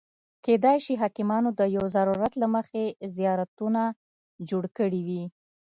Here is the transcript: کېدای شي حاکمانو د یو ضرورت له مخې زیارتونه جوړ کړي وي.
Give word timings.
کېدای 0.45 0.77
شي 0.85 0.93
حاکمانو 1.01 1.49
د 1.59 1.61
یو 1.75 1.85
ضرورت 1.95 2.33
له 2.41 2.47
مخې 2.55 2.83
زیارتونه 3.15 3.81
جوړ 4.49 4.63
کړي 4.77 5.01
وي. 5.07 5.23